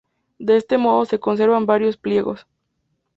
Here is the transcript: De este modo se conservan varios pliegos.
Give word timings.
De 0.39 0.57
este 0.57 0.79
modo 0.79 1.05
se 1.05 1.19
conservan 1.19 1.67
varios 1.67 1.95
pliegos. 1.95 2.47